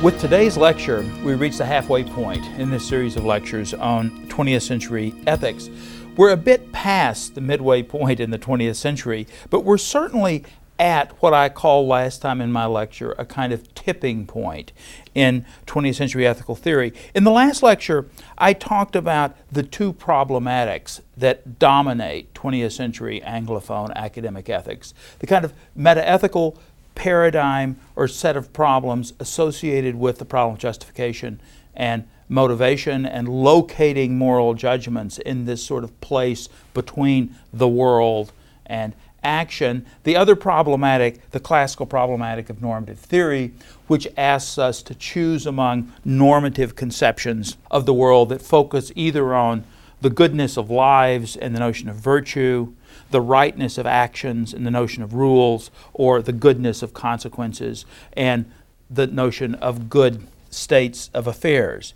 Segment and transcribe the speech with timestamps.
[0.00, 4.62] With today's lecture, we reach the halfway point in this series of lectures on 20th
[4.62, 5.68] century ethics.
[6.16, 10.44] We're a bit past the midway point in the 20th century, but we're certainly
[10.78, 14.70] at what I call last time in my lecture a kind of tipping point
[15.16, 16.92] in 20th century ethical theory.
[17.12, 18.06] In the last lecture,
[18.38, 25.44] I talked about the two problematics that dominate 20th century Anglophone academic ethics the kind
[25.44, 26.56] of metaethical
[26.98, 31.40] paradigm or set of problems associated with the problem of justification
[31.74, 38.32] and motivation and locating moral judgments in this sort of place between the world
[38.66, 39.86] and action.
[40.02, 43.52] The other problematic, the classical problematic of normative theory,
[43.86, 49.62] which asks us to choose among normative conceptions of the world that focus either on
[50.00, 52.72] the goodness of lives and the notion of virtue,
[53.10, 58.50] the rightness of actions and the notion of rules, or the goodness of consequences and
[58.90, 61.94] the notion of good states of affairs.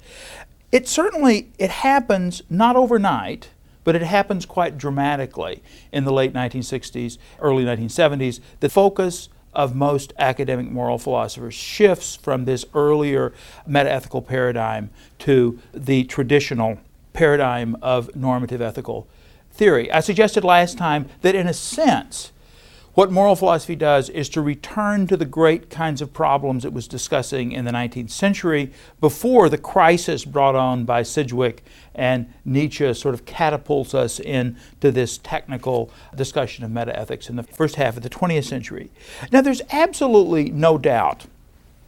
[0.70, 3.50] It certainly it happens not overnight,
[3.84, 8.40] but it happens quite dramatically in the late 1960s, early 1970s.
[8.60, 13.32] The focus of most academic moral philosophers shifts from this earlier
[13.68, 16.78] metaethical paradigm to the traditional
[17.12, 19.06] paradigm of normative ethical
[19.52, 19.90] theory.
[19.92, 22.32] I suggested last time that, in a sense,
[22.94, 26.86] what moral philosophy does is to return to the great kinds of problems it was
[26.86, 33.14] discussing in the 19th century before the crisis brought on by Sidgwick and Nietzsche sort
[33.14, 38.10] of catapults us into this technical discussion of metaethics in the first half of the
[38.10, 38.90] 20th century.
[39.30, 41.24] Now, there's absolutely no doubt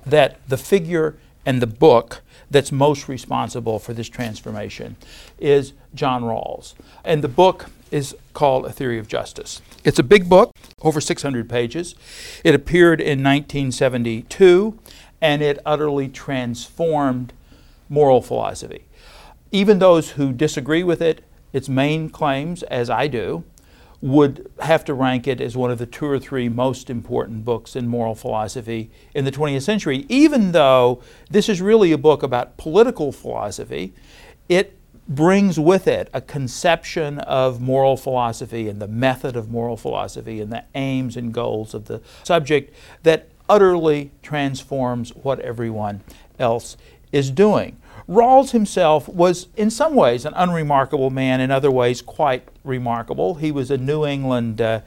[0.07, 1.17] that the figure
[1.47, 4.97] and the book that's most responsible for this transformation
[5.39, 6.75] is John Rawls.
[7.05, 9.63] And the book is called A Theory of Justice.
[9.85, 10.53] It's a big book,
[10.83, 11.95] over 600 pages.
[12.43, 14.79] It appeared in 1972
[15.21, 17.33] and it utterly transformed
[17.89, 18.85] moral philosophy.
[19.53, 21.23] Even those who disagree with it,
[21.53, 23.45] its main claims, as I do,
[24.05, 27.75] would have to rank it as one of the two or three most important books
[27.75, 30.05] in moral philosophy in the 20th century.
[30.11, 33.95] Even though this is really a book about political philosophy,
[34.47, 34.77] it
[35.09, 40.53] brings with it a conception of moral philosophy and the method of moral philosophy and
[40.53, 46.03] the aims and goals of the subject that utterly transforms what everyone
[46.39, 46.77] else
[47.11, 47.75] is doing.
[48.09, 53.37] Rawls himself was, in some ways, an unremarkable man, in other ways, quite remarkable.
[53.37, 54.81] He was a New England uh,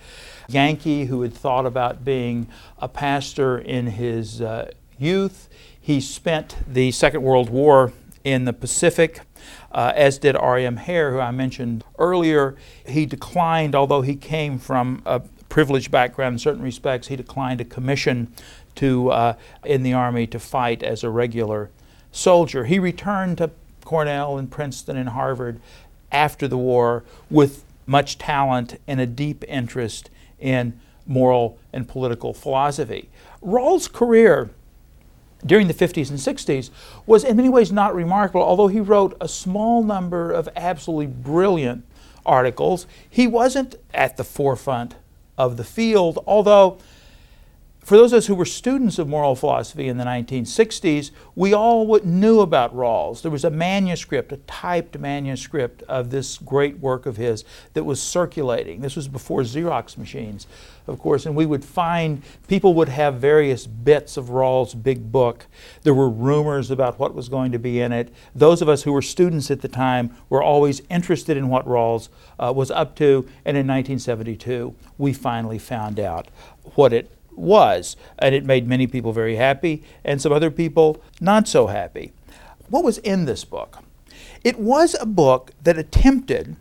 [0.47, 2.47] Yankee who had thought about being
[2.77, 5.49] a pastor in his uh, youth.
[5.79, 7.91] He spent the Second World War
[8.23, 9.21] in the Pacific,
[9.71, 10.77] uh, as did R.M.
[10.77, 12.55] Hare, who I mentioned earlier.
[12.85, 17.65] He declined, although he came from a privileged background in certain respects, he declined a
[17.65, 18.31] commission
[18.75, 19.33] to uh,
[19.65, 21.71] in the army to fight as a regular
[22.17, 22.65] soldier.
[22.65, 23.51] He returned to
[23.85, 25.59] Cornell and Princeton and Harvard
[26.11, 33.09] after the war with much talent and a deep interest in moral and political philosophy.
[33.41, 34.49] Rawls' career
[35.45, 36.69] during the 50s and 60s
[37.05, 41.85] was in many ways not remarkable, although he wrote a small number of absolutely brilliant
[42.25, 42.87] articles.
[43.09, 44.95] He wasn't at the forefront
[45.37, 46.77] of the field, although
[47.87, 51.97] for those of us who were students of moral philosophy in the 1960s, we all
[51.99, 53.21] knew about Rawls.
[53.21, 57.45] There was a manuscript, a typed manuscript of this great work of his
[57.75, 58.81] that was circulating.
[58.81, 60.47] This was before Xerox machines,
[60.85, 65.45] of course, and we would find people would have various bits of Rawls' big book.
[65.83, 68.13] There were rumors about what was going to be in it.
[68.35, 72.09] Those of us who were students at the time were always interested in what Rawls
[72.37, 76.27] uh, was up to, and in 1972, we finally found out
[76.75, 81.47] what it was, and it made many people very happy and some other people not
[81.47, 82.11] so happy.
[82.69, 83.79] What was in this book?
[84.43, 86.55] It was a book that attempted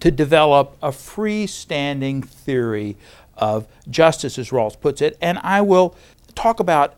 [0.00, 2.96] to develop a freestanding theory
[3.36, 5.94] of justice, as Rawls puts it, and I will
[6.34, 6.94] talk about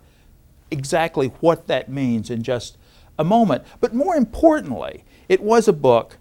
[0.70, 2.76] exactly what that means in just
[3.18, 3.64] a moment.
[3.80, 6.18] But more importantly, it was a book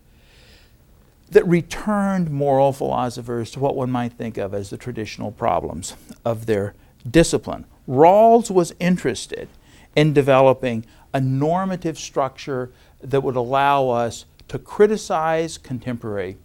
[1.30, 6.46] that returned moral philosophers to what one might think of as the traditional problems of
[6.46, 6.74] their
[7.10, 7.66] discipline.
[7.88, 9.50] Rawls was interested
[9.96, 12.70] in developing a normative structure
[13.02, 16.38] that would allow us to criticize contemporary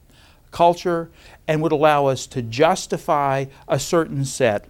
[0.51, 1.11] culture
[1.49, 4.67] and would allow us to justify a certain set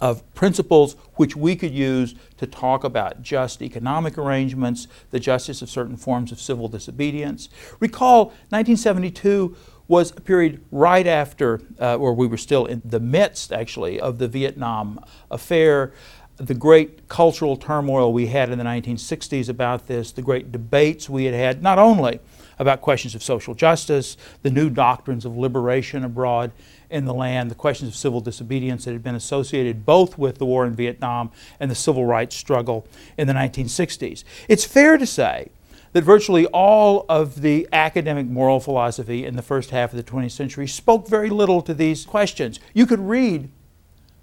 [0.00, 5.70] of principles which we could use to talk about just economic arrangements, the justice of
[5.70, 7.48] certain forms of civil disobedience.
[7.80, 9.56] Recall 1972
[9.88, 14.18] was a period right after, uh, or we were still in the midst actually, of
[14.18, 15.00] the Vietnam
[15.30, 15.92] affair.
[16.36, 21.24] The great cultural turmoil we had in the 1960s about this, the great debates we
[21.24, 22.20] had had, not only
[22.58, 26.52] about questions of social justice, the new doctrines of liberation abroad
[26.90, 30.46] in the land, the questions of civil disobedience that had been associated both with the
[30.46, 34.24] war in Vietnam and the civil rights struggle in the 1960s.
[34.48, 35.50] It's fair to say
[35.92, 40.32] that virtually all of the academic moral philosophy in the first half of the 20th
[40.32, 42.60] century spoke very little to these questions.
[42.74, 43.50] You could read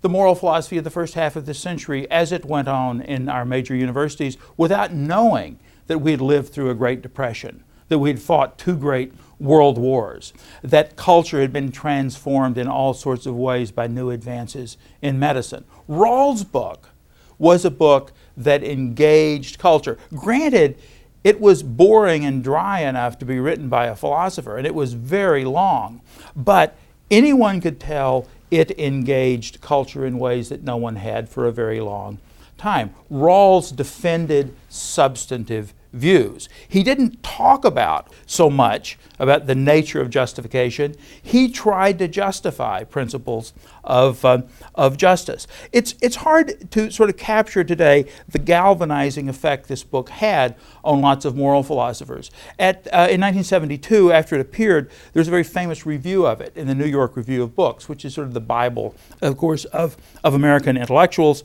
[0.01, 3.27] the moral philosophy of the first half of the century as it went on in
[3.27, 8.09] our major universities without knowing that we had lived through a Great Depression that we
[8.09, 10.33] had fought two great world wars,
[10.63, 15.65] that culture had been transformed in all sorts of ways by new advances in medicine.
[15.87, 16.89] Rawls' book
[17.37, 19.97] was a book that engaged culture.
[20.13, 20.77] Granted,
[21.23, 24.93] it was boring and dry enough to be written by a philosopher, and it was
[24.93, 26.01] very long,
[26.35, 26.77] but
[27.09, 31.81] anyone could tell it engaged culture in ways that no one had for a very
[31.81, 32.19] long
[32.57, 32.93] time.
[33.11, 36.50] Rawls defended substantive views.
[36.68, 40.95] He didn't talk about so much about the nature of justification.
[41.21, 43.53] He tried to justify principles
[43.83, 44.42] of, uh,
[44.74, 45.47] of justice.
[45.71, 51.01] It's, it's hard to sort of capture today the galvanizing effect this book had on
[51.01, 52.30] lots of moral philosophers.
[52.59, 56.68] At, uh, in 1972, after it appeared, there's a very famous review of it in
[56.68, 59.95] the New York Review of Books, which is sort of the Bible, of course, of,
[60.24, 61.44] of American intellectuals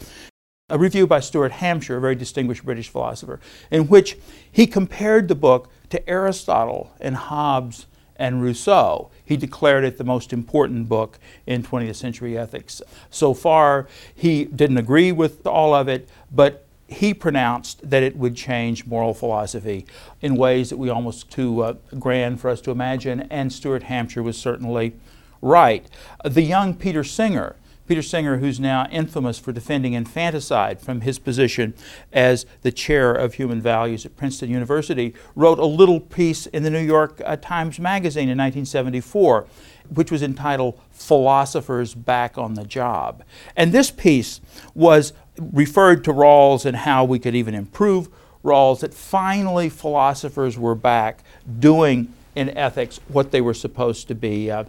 [0.71, 3.41] a review by Stuart Hampshire, a very distinguished British philosopher,
[3.71, 4.17] in which
[4.51, 7.87] he compared the book to Aristotle and Hobbes
[8.17, 9.11] and Rousseau.
[9.25, 12.81] He declared it the most important book in 20th century ethics.
[13.11, 18.37] So far, he didn't agree with all of it, but he pronounced that it would
[18.37, 19.87] change moral philosophy
[20.21, 24.23] in ways that we almost too uh, grand for us to imagine, and Stuart Hampshire
[24.23, 24.95] was certainly
[25.41, 25.87] right.
[26.25, 27.57] The young Peter Singer,
[27.91, 31.75] Peter Singer, who's now infamous for defending infanticide from his position
[32.13, 36.71] as the chair of human values at Princeton University, wrote a little piece in the
[36.71, 39.49] New York uh, Times Magazine in 1974,
[39.93, 43.25] which was entitled Philosophers Back on the Job.
[43.57, 44.41] And this piece
[44.73, 48.09] was referred to Rawls and how we could even improve
[48.45, 51.25] Rawls, that finally philosophers were back
[51.59, 54.67] doing in ethics what they were supposed to be uh,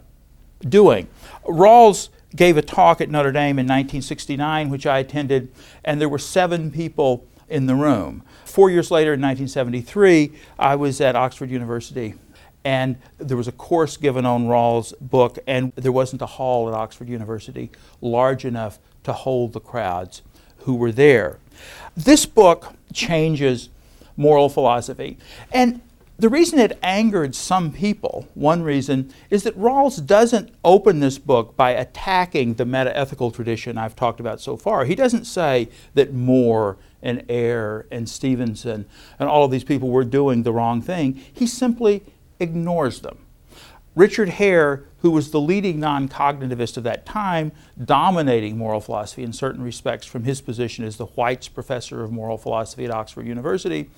[0.68, 1.06] doing.
[1.44, 5.52] Rawls gave a talk at Notre Dame in 1969, which I attended,
[5.84, 8.22] and there were seven people in the room.
[8.44, 12.14] Four years later, in 1973, I was at Oxford University,
[12.64, 16.74] and there was a course given on Rawls' book, and there wasn't a hall at
[16.74, 17.70] Oxford University
[18.00, 20.22] large enough to hold the crowds
[20.58, 21.38] who were there.
[21.96, 23.68] This book changes
[24.16, 25.18] moral philosophy.
[25.52, 25.80] And
[26.22, 31.56] the reason it angered some people, one reason, is that Rawls doesn't open this book
[31.56, 34.84] by attacking the metaethical tradition I've talked about so far.
[34.84, 38.86] He doesn't say that Moore and Ayer and Stevenson
[39.18, 41.20] and all of these people were doing the wrong thing.
[41.32, 42.04] He simply
[42.38, 43.18] ignores them.
[43.96, 47.50] Richard Hare, who was the leading non cognitivist of that time,
[47.84, 52.38] dominating moral philosophy in certain respects from his position as the White's professor of moral
[52.38, 53.90] philosophy at Oxford University,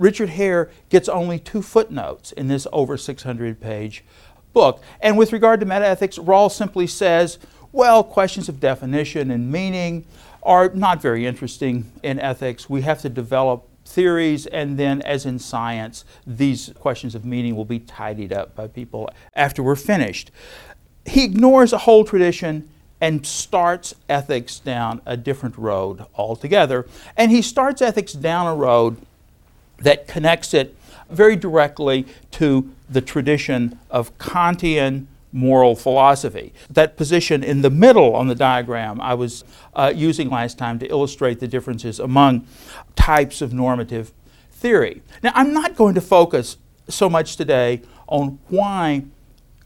[0.00, 4.02] Richard Hare gets only two footnotes in this over 600 page
[4.54, 4.82] book.
[5.00, 7.38] And with regard to metaethics, Rawls simply says,
[7.70, 10.06] well, questions of definition and meaning
[10.42, 12.68] are not very interesting in ethics.
[12.68, 17.64] We have to develop theories, and then, as in science, these questions of meaning will
[17.64, 20.30] be tidied up by people after we're finished.
[21.04, 22.68] He ignores a whole tradition
[23.00, 26.86] and starts ethics down a different road altogether.
[27.16, 28.96] And he starts ethics down a road
[29.80, 30.76] that connects it
[31.08, 36.52] very directly to the tradition of Kantian moral philosophy.
[36.68, 39.44] That position in the middle on the diagram I was
[39.74, 42.46] uh, using last time to illustrate the differences among
[42.96, 44.12] types of normative
[44.50, 45.02] theory.
[45.22, 46.56] Now, I'm not going to focus
[46.88, 49.04] so much today on why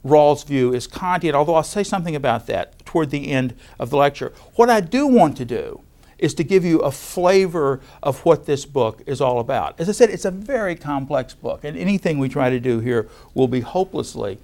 [0.04, 3.96] Rawls' view is Kantian, although I'll say something about that toward the end of the
[3.96, 4.32] lecture.
[4.56, 5.80] What I do want to do
[6.18, 9.78] is to give you a flavor of what this book is all about.
[9.80, 13.08] As I said, it's a very complex book, and anything we try to do here
[13.34, 14.38] will be hopelessly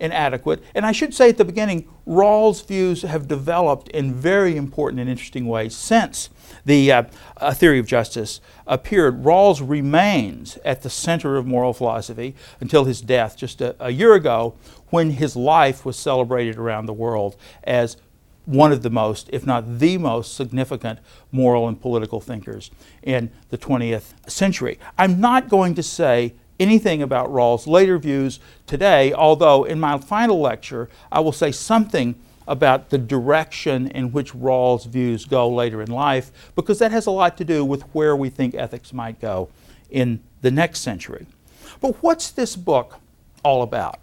[0.00, 0.62] inadequate.
[0.74, 5.08] And I should say at the beginning, Rawls' views have developed in very important and
[5.08, 6.30] interesting ways since
[6.64, 7.04] the uh,
[7.52, 9.22] theory of justice appeared.
[9.22, 14.14] Rawls remains at the center of moral philosophy until his death just a, a year
[14.14, 14.54] ago,
[14.88, 17.96] when his life was celebrated around the world as
[18.46, 20.98] one of the most, if not the most, significant
[21.30, 22.70] moral and political thinkers
[23.02, 24.78] in the 20th century.
[24.98, 30.40] I'm not going to say anything about Rawls' later views today, although in my final
[30.40, 32.14] lecture I will say something
[32.46, 37.10] about the direction in which Rawls' views go later in life, because that has a
[37.10, 39.48] lot to do with where we think ethics might go
[39.90, 41.26] in the next century.
[41.80, 42.98] But what's this book
[43.44, 44.00] all about?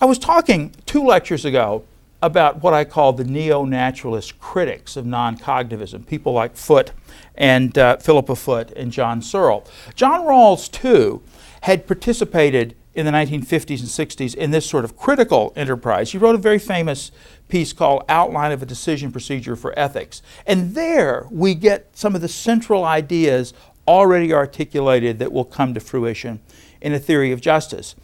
[0.00, 1.84] I was talking two lectures ago
[2.20, 6.92] about what I call the neo naturalist critics of non cognitivism, people like Foot
[7.34, 9.66] and uh, Philippa Foot and John Searle.
[9.94, 11.22] John Rawls, too,
[11.62, 16.10] had participated in the 1950s and 60s in this sort of critical enterprise.
[16.10, 17.12] He wrote a very famous
[17.48, 20.20] piece called Outline of a Decision Procedure for Ethics.
[20.46, 23.54] And there we get some of the central ideas
[23.86, 26.40] already articulated that will come to fruition
[26.80, 27.94] in a theory of justice.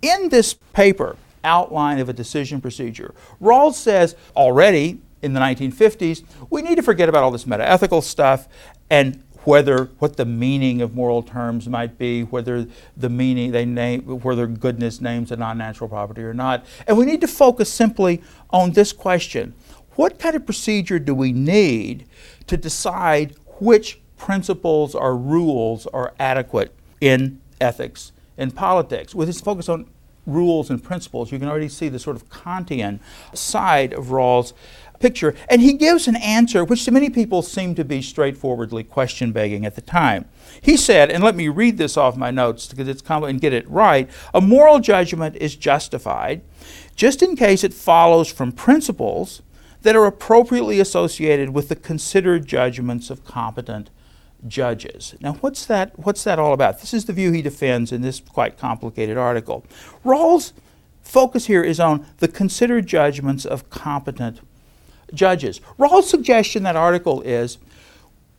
[0.00, 3.14] In this paper, outline of a decision procedure.
[3.40, 8.48] Rawls says already in the 1950s, we need to forget about all this metaethical stuff
[8.90, 14.02] and whether what the meaning of moral terms might be, whether the meaning they name
[14.02, 16.64] whether goodness names a non-natural property or not.
[16.86, 19.54] And we need to focus simply on this question.
[19.96, 22.06] What kind of procedure do we need
[22.46, 29.14] to decide which principles or rules are adequate in ethics in politics?
[29.14, 29.88] With this focus on
[30.26, 33.00] rules and principles, you can already see the sort of Kantian
[33.32, 34.52] side of Rawls'
[35.00, 35.34] picture.
[35.50, 39.66] And he gives an answer which to many people seemed to be straightforwardly question begging
[39.66, 40.24] at the time.
[40.62, 43.52] He said, and let me read this off my notes because it's complicated and get
[43.52, 46.42] it right a moral judgment is justified
[46.96, 49.42] just in case it follows from principles
[49.82, 53.90] that are appropriately associated with the considered judgments of competent
[54.46, 55.14] judges.
[55.20, 56.80] Now, what's that, what's that all about?
[56.80, 59.64] This is the view he defends in this quite complicated article.
[60.04, 60.52] Rawls'
[61.02, 64.40] focus here is on the considered judgments of competent
[65.12, 65.60] judges.
[65.78, 67.58] Rawls' suggestion in that article is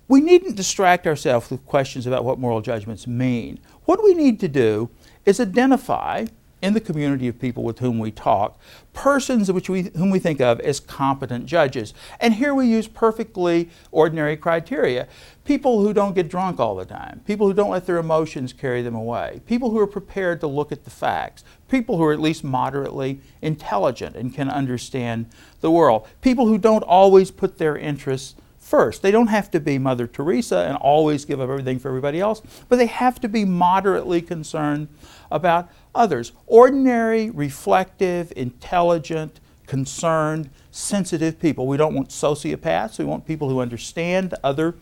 [0.08, 3.60] we needn't distract ourselves with questions about what moral judgments mean.
[3.86, 4.90] What we need to do
[5.26, 6.26] is identify
[6.66, 8.60] in the community of people with whom we talk,
[8.92, 11.94] persons which we, whom we think of as competent judges.
[12.20, 15.08] And here we use perfectly ordinary criteria.
[15.44, 18.82] People who don't get drunk all the time, people who don't let their emotions carry
[18.82, 22.20] them away, people who are prepared to look at the facts, people who are at
[22.20, 25.28] least moderately intelligent and can understand
[25.62, 29.04] the world, people who don't always put their interests first.
[29.04, 32.42] They don't have to be Mother Teresa and always give up everything for everybody else,
[32.68, 34.88] but they have to be moderately concerned
[35.30, 36.32] about others.
[36.46, 41.68] Ordinary, reflective, intelligent, concerned, sensitive people.
[41.68, 43.00] We don't want sociopaths.
[43.00, 44.76] We want people who understand other,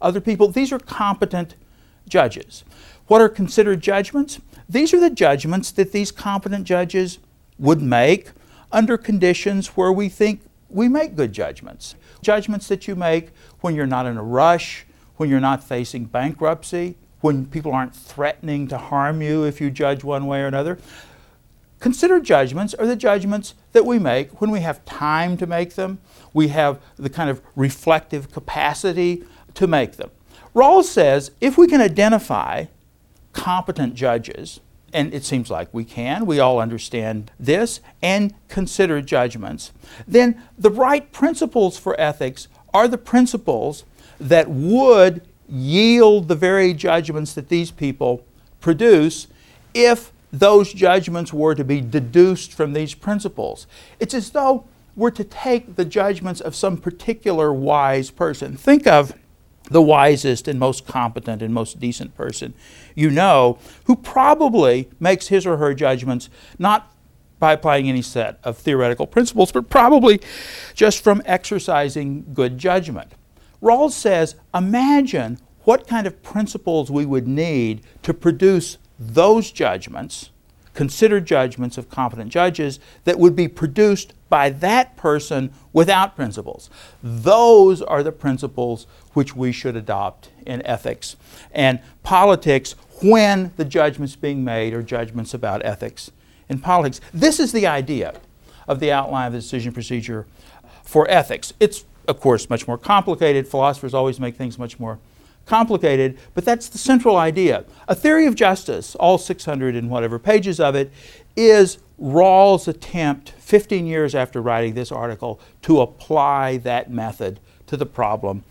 [0.00, 0.48] other people.
[0.48, 1.54] These are competent
[2.08, 2.64] judges.
[3.06, 4.40] What are considered judgments?
[4.68, 7.18] These are the judgments that these competent judges
[7.58, 8.30] would make
[8.70, 11.94] under conditions where we think we make good judgments.
[12.20, 14.84] Judgments that you make when you're not in a rush,
[15.16, 20.04] when you're not facing bankruptcy, when people aren't threatening to harm you if you judge
[20.04, 20.78] one way or another.
[21.80, 25.98] Considered judgments are the judgments that we make when we have time to make them,
[26.32, 30.10] we have the kind of reflective capacity to make them.
[30.54, 32.66] Rawls says if we can identify
[33.32, 34.60] competent judges,
[34.92, 39.70] and it seems like we can, we all understand this, and consider judgments,
[40.06, 43.84] then the right principles for ethics are the principles
[44.18, 48.24] that would yield the very judgments that these people
[48.60, 49.28] produce
[49.74, 53.66] if those judgments were to be deduced from these principles.
[53.98, 54.64] It's as though
[54.94, 58.56] we're to take the judgments of some particular wise person.
[58.56, 59.14] Think of
[59.70, 62.54] the wisest and most competent and most decent person
[62.98, 66.28] you know who probably makes his or her judgments
[66.58, 66.92] not
[67.38, 70.20] by applying any set of theoretical principles, but probably
[70.74, 73.12] just from exercising good judgment.
[73.62, 80.30] Rawls says imagine what kind of principles we would need to produce those judgments,
[80.74, 86.70] considered judgments of competent judges, that would be produced by that person without principles.
[87.02, 91.16] Those are the principles which we should adopt in ethics
[91.52, 96.10] and politics when the judgments being made are judgments about ethics
[96.48, 97.00] in politics.
[97.12, 98.14] This is the idea
[98.66, 100.26] of the outline of the decision procedure
[100.82, 101.52] for ethics.
[101.60, 103.46] It's of course, much more complicated.
[103.46, 104.98] Philosophers always make things much more
[105.46, 107.64] complicated, but that's the central idea.
[107.86, 110.90] A theory of justice, all 600 and whatever pages of it,
[111.36, 117.86] is Rawls' attempt 15 years after writing this article to apply that method to the
[117.86, 118.44] problem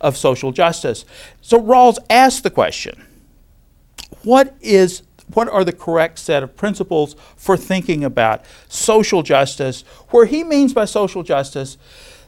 [0.00, 1.04] of social justice.
[1.40, 3.06] So Rawls asked the question
[4.22, 5.02] what is
[5.34, 10.74] what are the correct set of principles for thinking about social justice, where he means
[10.74, 11.78] by social justice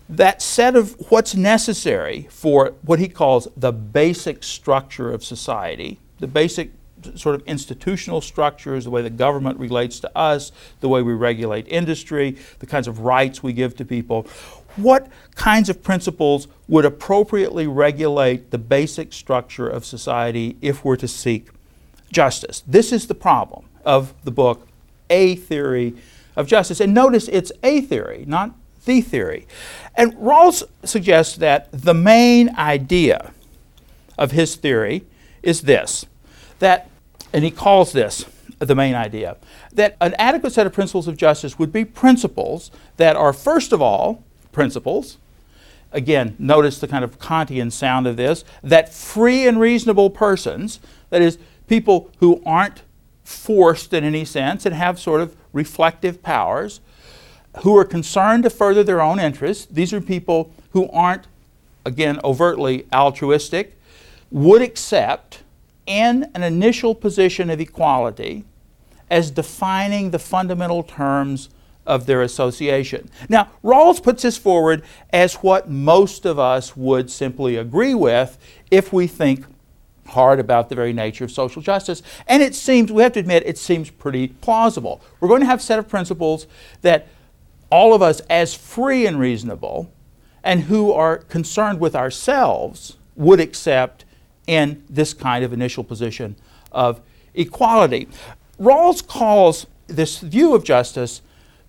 [0.09, 6.27] that set of what's necessary for what he calls the basic structure of society, the
[6.27, 6.71] basic
[7.15, 11.67] sort of institutional structures, the way the government relates to us, the way we regulate
[11.69, 14.27] industry, the kinds of rights we give to people.
[14.77, 21.09] What kinds of principles would appropriately regulate the basic structure of society if we're to
[21.09, 21.49] seek
[22.11, 22.63] justice?
[22.67, 24.67] This is the problem of the book,
[25.11, 25.95] A Theory
[26.37, 26.81] of Justice.
[26.81, 28.55] And notice it's a theory, not
[28.85, 29.47] the theory.
[29.95, 33.33] And Rawls suggests that the main idea
[34.19, 35.05] of his theory
[35.43, 36.07] is this
[36.61, 36.89] that
[37.33, 38.25] and he calls this
[38.61, 39.37] the main idea
[39.73, 43.83] that an adequate set of principles of justice would be principles that are, first of
[43.83, 44.23] all,
[44.53, 45.19] principles.
[45.93, 51.23] Again, notice the kind of Kantian sound of this that free and reasonable persons, that
[51.23, 52.83] is, people who aren't
[53.25, 56.81] forced in any sense and have sort of reflective powers,
[57.63, 61.27] who are concerned to further their own interests, these are people who aren't,
[61.85, 63.79] again, overtly altruistic,
[64.31, 65.43] would accept
[65.87, 68.45] in an initial position of equality
[69.11, 71.51] as defining the fundamental terms
[71.87, 73.09] of their association.
[73.29, 74.83] Now, Rawls puts this forward
[75.13, 78.39] as what most of us would simply agree with
[78.71, 79.45] if we think
[80.09, 82.03] hard about the very nature of social justice.
[82.27, 85.01] And it seems, we have to admit, it seems pretty plausible.
[85.21, 86.47] We're going to have a set of principles
[86.83, 87.07] that
[87.75, 89.93] all of us, as free and reasonable,
[90.45, 94.05] and who are concerned with ourselves, would accept
[94.47, 96.37] in this kind of initial position
[96.71, 97.01] of
[97.35, 98.07] equality.
[98.61, 101.21] Rawls calls this view of justice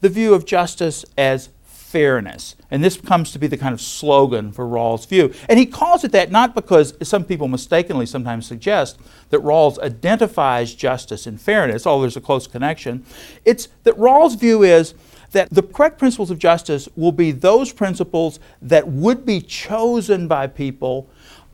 [0.01, 2.55] the view of justice as fairness.
[2.69, 5.33] And this comes to be the kind of slogan for Rawls' view.
[5.49, 10.75] And he calls it that not because some people mistakenly sometimes suggest that Rawls identifies
[10.75, 13.03] justice and fairness, although there's a close connection.
[13.43, 14.93] It's that Rawls' view is
[15.35, 20.47] that the correct principles of justice will be those principles that would be chosen by
[20.47, 21.09] people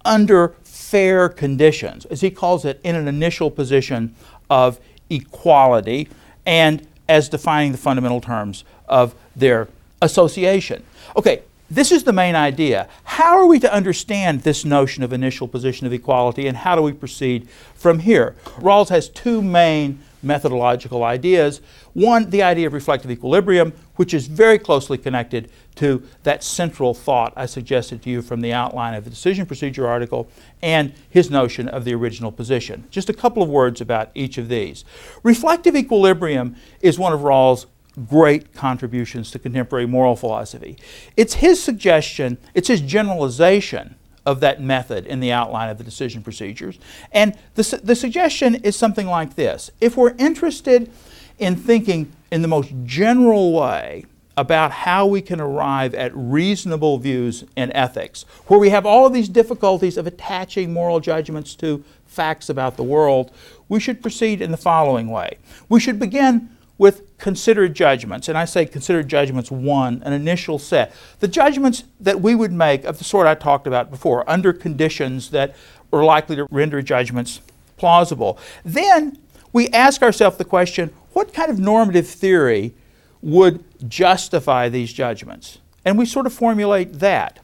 [0.05, 4.15] under fair conditions, as he calls it, in an initial position
[4.51, 4.79] of
[5.09, 6.07] equality
[6.45, 9.67] and as defining the fundamental terms of their
[9.99, 10.83] association.
[11.17, 12.87] Okay, this is the main idea.
[13.03, 16.83] How are we to understand this notion of initial position of equality and how do
[16.83, 18.35] we proceed from here?
[18.59, 21.61] Rawls has two main methodological ideas.
[21.93, 27.33] One, the idea of reflective equilibrium, which is very closely connected to that central thought
[27.35, 30.29] I suggested to you from the outline of the decision procedure article
[30.61, 32.85] and his notion of the original position.
[32.89, 34.85] Just a couple of words about each of these.
[35.23, 37.65] Reflective equilibrium is one of Rawls'
[38.09, 40.77] great contributions to contemporary moral philosophy.
[41.17, 46.21] It's his suggestion, it's his generalization of that method in the outline of the decision
[46.21, 46.79] procedures.
[47.11, 50.91] And the, su- the suggestion is something like this If we're interested
[51.39, 54.05] in thinking in the most general way
[54.37, 59.13] about how we can arrive at reasonable views in ethics, where we have all of
[59.13, 63.31] these difficulties of attaching moral judgments to facts about the world,
[63.67, 65.37] we should proceed in the following way.
[65.67, 68.27] We should begin with considered judgments.
[68.27, 70.91] And I say considered judgments one, an initial set.
[71.19, 75.29] The judgments that we would make of the sort I talked about before, under conditions
[75.29, 75.55] that
[75.93, 77.39] are likely to render judgments
[77.77, 78.37] plausible.
[78.65, 79.17] Then
[79.53, 82.73] we ask ourselves the question what kind of normative theory
[83.21, 85.59] would justify these judgments?
[85.85, 87.39] And we sort of formulate that.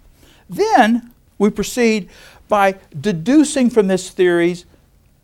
[0.50, 2.10] Then we proceed
[2.48, 4.66] by deducing from this theories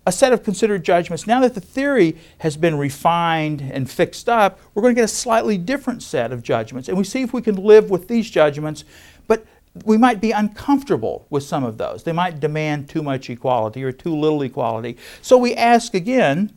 [0.05, 1.25] a set of considered judgments.
[1.25, 5.07] Now that the theory has been refined and fixed up, we're going to get a
[5.09, 6.89] slightly different set of judgments.
[6.89, 8.83] And we see if we can live with these judgments,
[9.27, 9.45] but
[9.85, 12.03] we might be uncomfortable with some of those.
[12.03, 14.97] They might demand too much equality or too little equality.
[15.21, 16.53] So we ask again,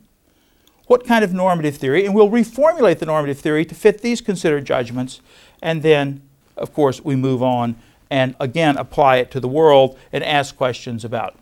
[0.87, 2.05] what kind of normative theory?
[2.05, 5.21] And we'll reformulate the normative theory to fit these considered judgments.
[5.61, 6.21] And then,
[6.55, 7.75] of course, we move on
[8.09, 11.35] and again apply it to the world and ask questions about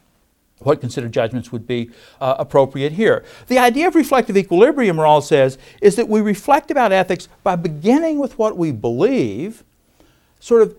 [0.59, 1.91] what considered judgments would be
[2.21, 3.23] uh, appropriate here.
[3.47, 8.19] The idea of reflective equilibrium, Rawls says, is that we reflect about ethics by beginning
[8.19, 9.63] with what we believe,
[10.39, 10.75] sort of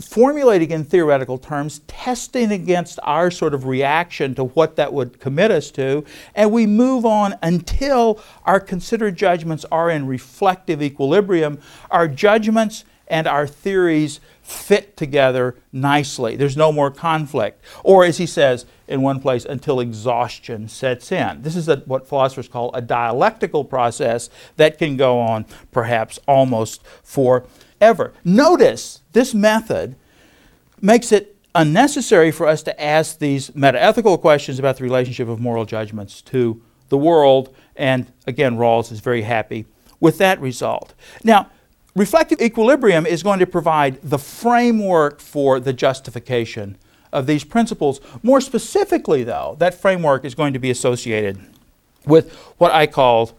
[0.00, 5.50] formulating in theoretical terms, testing against our sort of reaction to what that would commit
[5.50, 6.04] us to,
[6.34, 11.60] and we move on until our considered judgments are in reflective equilibrium.
[11.90, 16.36] Our judgments and our theories fit together nicely.
[16.36, 17.62] There's no more conflict.
[17.84, 21.42] Or, as he says in one place, until exhaustion sets in.
[21.42, 26.82] This is a, what philosophers call a dialectical process that can go on perhaps almost
[27.02, 28.14] forever.
[28.24, 29.96] Notice this method
[30.80, 35.64] makes it unnecessary for us to ask these metaethical questions about the relationship of moral
[35.64, 37.54] judgments to the world.
[37.76, 39.66] And again, Rawls is very happy
[40.00, 40.94] with that result.
[41.22, 41.50] Now,
[41.94, 46.76] reflective equilibrium is going to provide the framework for the justification
[47.12, 48.00] of these principles.
[48.22, 51.40] More specifically, though, that framework is going to be associated
[52.06, 53.32] with what I call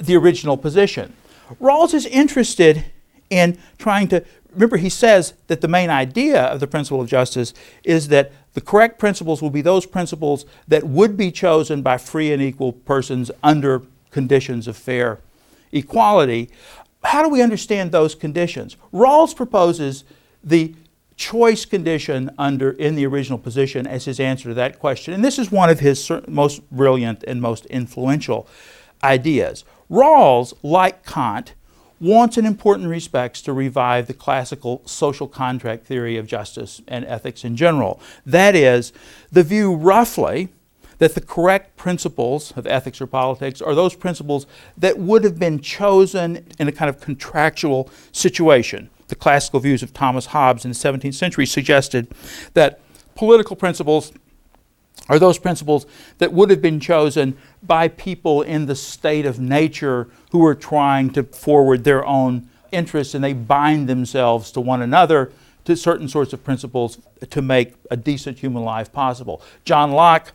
[0.00, 1.14] the original position.
[1.60, 2.86] Rawls is interested
[3.30, 7.54] in trying to remember, he says that the main idea of the principle of justice
[7.84, 12.32] is that the correct principles will be those principles that would be chosen by free
[12.32, 15.20] and equal persons under conditions of fair
[15.72, 16.50] equality.
[17.08, 18.76] How do we understand those conditions?
[18.92, 20.04] Rawls proposes
[20.44, 20.74] the
[21.16, 25.14] choice condition under in the original position as his answer to that question.
[25.14, 28.46] And this is one of his most brilliant and most influential
[29.02, 29.64] ideas.
[29.90, 31.54] Rawls, like Kant,
[31.98, 37.42] wants in important respects to revive the classical social contract theory of justice and ethics
[37.42, 38.02] in general.
[38.26, 38.92] That is,
[39.32, 40.50] the view roughly
[40.98, 45.60] that the correct principles of ethics or politics are those principles that would have been
[45.60, 48.90] chosen in a kind of contractual situation.
[49.08, 52.08] The classical views of Thomas Hobbes in the 17th century suggested
[52.54, 52.80] that
[53.14, 54.12] political principles
[55.08, 55.86] are those principles
[56.18, 61.10] that would have been chosen by people in the state of nature who are trying
[61.10, 65.32] to forward their own interests and they bind themselves to one another
[65.64, 66.98] to certain sorts of principles
[67.30, 69.40] to make a decent human life possible.
[69.64, 70.32] John Locke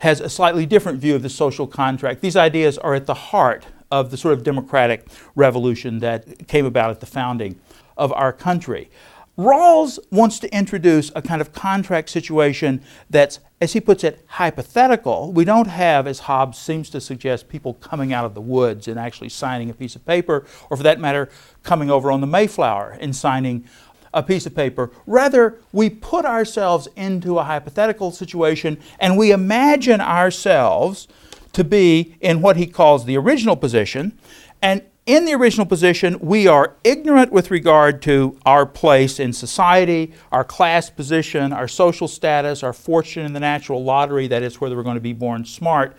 [0.00, 2.20] has a slightly different view of the social contract.
[2.20, 6.90] These ideas are at the heart of the sort of democratic revolution that came about
[6.90, 7.58] at the founding
[7.96, 8.90] of our country.
[9.38, 15.32] Rawls wants to introduce a kind of contract situation that's, as he puts it, hypothetical.
[15.32, 18.98] We don't have, as Hobbes seems to suggest, people coming out of the woods and
[18.98, 21.28] actually signing a piece of paper, or for that matter,
[21.62, 23.64] coming over on the Mayflower and signing
[24.12, 24.90] a piece of paper.
[25.06, 31.08] Rather, we put ourselves into a hypothetical situation and we imagine ourselves
[31.52, 34.18] to be in what he calls the original position.
[34.62, 40.12] And in the original position, we are ignorant with regard to our place in society,
[40.30, 44.76] our class position, our social status, our fortune in the natural lottery, that is, whether
[44.76, 45.96] we're going to be born smart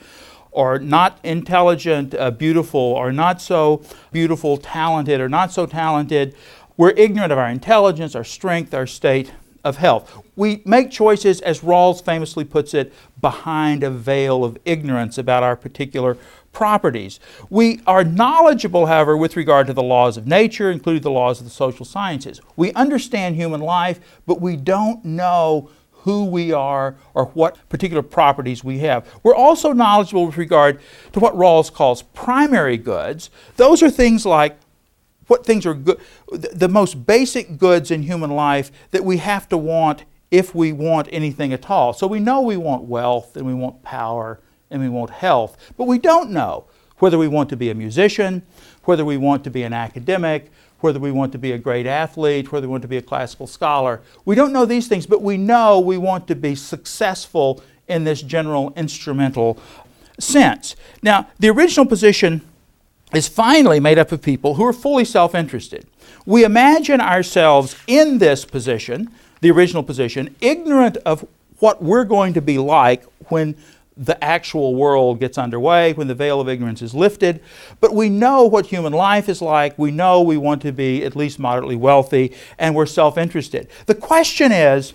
[0.52, 6.36] or not intelligent, uh, beautiful, or not so beautiful, talented, or not so talented.
[6.80, 9.34] We're ignorant of our intelligence, our strength, our state
[9.66, 10.24] of health.
[10.38, 15.58] We make choices, as Rawls famously puts it, behind a veil of ignorance about our
[15.58, 16.16] particular
[16.54, 17.20] properties.
[17.50, 21.46] We are knowledgeable, however, with regard to the laws of nature, including the laws of
[21.46, 22.40] the social sciences.
[22.56, 28.64] We understand human life, but we don't know who we are or what particular properties
[28.64, 29.06] we have.
[29.22, 30.80] We're also knowledgeable with regard
[31.12, 33.30] to what Rawls calls primary goods.
[33.58, 34.58] Those are things like
[35.30, 36.00] what things are good,
[36.32, 41.08] the most basic goods in human life that we have to want if we want
[41.12, 41.94] anything at all.
[41.94, 44.40] So we know we want wealth and we want power
[44.70, 45.58] and we want health.
[45.78, 46.66] But we don't know
[46.98, 48.44] whether we want to be a musician,
[48.84, 52.52] whether we want to be an academic, whether we want to be a great athlete,
[52.52, 54.02] whether we want to be a classical scholar.
[54.26, 58.22] We don't know these things, but we know we want to be successful in this
[58.22, 59.58] general instrumental
[60.20, 60.76] sense.
[61.02, 62.42] Now, the original position
[63.14, 65.86] is finally made up of people who are fully self interested.
[66.26, 69.10] We imagine ourselves in this position,
[69.42, 71.28] the original position, ignorant of
[71.60, 73.56] what we're going to be like when
[73.98, 77.42] the actual world gets underway, when the veil of ignorance is lifted.
[77.82, 79.78] But we know what human life is like.
[79.78, 83.68] We know we want to be at least moderately wealthy, and we're self interested.
[83.88, 84.94] The question is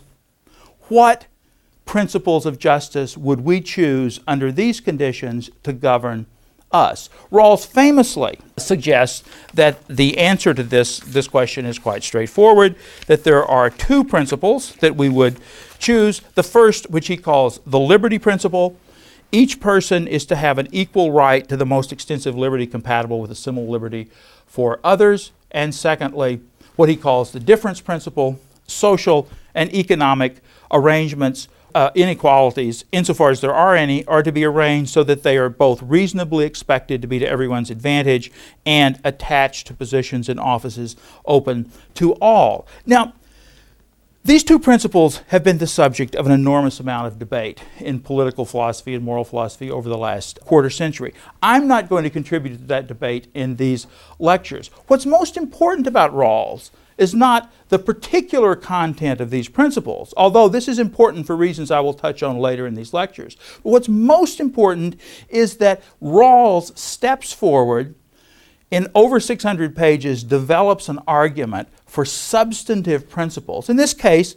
[0.88, 1.26] what
[1.84, 6.26] principles of justice would we choose under these conditions to govern
[6.74, 7.08] us?
[7.30, 9.22] Rawls famously suggests
[9.54, 12.74] that the answer to this, this question is quite straightforward
[13.06, 15.38] that there are two principles that we would
[15.78, 16.20] choose.
[16.34, 18.76] The first, which he calls the liberty principle,
[19.30, 23.30] each person is to have an equal right to the most extensive liberty compatible with
[23.30, 24.08] a similar liberty
[24.46, 25.32] for others.
[25.50, 26.40] And secondly,
[26.76, 30.36] what he calls the difference principle, social and economic
[30.70, 35.36] arrangements, uh, inequalities, insofar as there are any, are to be arranged so that they
[35.36, 38.30] are both reasonably expected to be to everyone's advantage
[38.64, 42.66] and attached to positions and offices open to all.
[42.86, 43.14] Now,
[44.26, 48.46] these two principles have been the subject of an enormous amount of debate in political
[48.46, 51.12] philosophy and moral philosophy over the last quarter century.
[51.42, 53.86] I'm not going to contribute to that debate in these
[54.18, 54.70] lectures.
[54.86, 60.68] What's most important about Rawls is not the particular content of these principles, although this
[60.68, 63.36] is important for reasons I will touch on later in these lectures.
[63.62, 67.94] But what's most important is that Rawls steps forward
[68.70, 73.70] in over 600 pages, develops an argument for substantive principles.
[73.70, 74.34] In this case,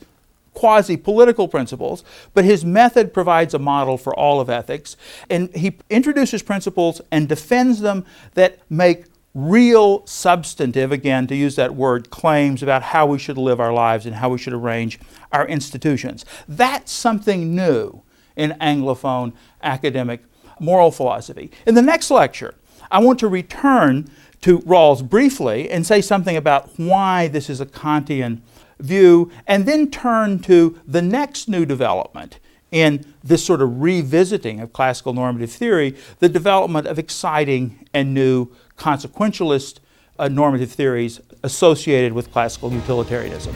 [0.53, 4.95] quasi political principles, but his method provides a model for all of ethics.
[5.29, 9.05] And he introduces principles and defends them that make
[9.37, 14.07] real substantive, again, to use that word, claims about how we should live our lives
[14.07, 14.99] and how we should arrange
[15.31, 16.25] our institutions.
[16.47, 18.01] That's something new
[18.35, 20.21] in Anglophone academic
[20.59, 21.51] moral philosophy.
[21.67, 22.55] In the next lecture,
[22.89, 24.09] I want to return
[24.41, 28.41] to Rawls briefly and say something about why this is a Kantian
[28.79, 32.39] view, and then turn to the next new development
[32.71, 38.49] in this sort of revisiting of classical normative theory, the development of exciting and new
[38.77, 39.79] consequentialist
[40.19, 43.55] uh, normative theories associated with classical utilitarianism.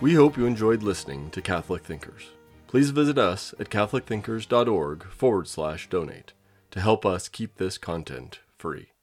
[0.00, 2.30] We hope you enjoyed listening to Catholic Thinkers.
[2.66, 6.32] Please visit us at catholicthinkers.org forward slash donate
[6.72, 8.93] to help us keep this content free.